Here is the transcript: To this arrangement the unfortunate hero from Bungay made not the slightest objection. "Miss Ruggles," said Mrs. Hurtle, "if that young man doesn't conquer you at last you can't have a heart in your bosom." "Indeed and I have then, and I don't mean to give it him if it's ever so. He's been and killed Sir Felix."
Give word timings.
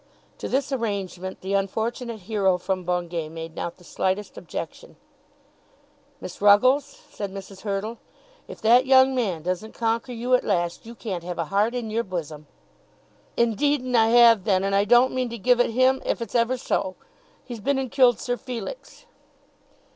To 0.39 0.47
this 0.49 0.71
arrangement 0.71 1.41
the 1.41 1.53
unfortunate 1.53 2.21
hero 2.21 2.57
from 2.57 2.83
Bungay 2.83 3.29
made 3.29 3.55
not 3.55 3.77
the 3.77 3.83
slightest 3.83 4.35
objection. 4.35 4.95
"Miss 6.19 6.41
Ruggles," 6.41 7.01
said 7.11 7.31
Mrs. 7.31 7.61
Hurtle, 7.61 7.99
"if 8.47 8.59
that 8.61 8.87
young 8.87 9.13
man 9.13 9.43
doesn't 9.43 9.75
conquer 9.75 10.11
you 10.11 10.33
at 10.33 10.43
last 10.43 10.87
you 10.87 10.95
can't 10.95 11.23
have 11.23 11.37
a 11.37 11.45
heart 11.53 11.75
in 11.75 11.91
your 11.91 12.03
bosom." 12.03 12.47
"Indeed 13.37 13.81
and 13.81 13.95
I 13.95 14.07
have 14.07 14.43
then, 14.43 14.63
and 14.63 14.73
I 14.73 14.85
don't 14.85 15.13
mean 15.13 15.29
to 15.29 15.37
give 15.37 15.59
it 15.59 15.69
him 15.69 16.01
if 16.03 16.19
it's 16.19 16.33
ever 16.33 16.57
so. 16.57 16.95
He's 17.45 17.59
been 17.59 17.77
and 17.77 17.91
killed 17.91 18.19
Sir 18.19 18.37
Felix." 18.37 19.05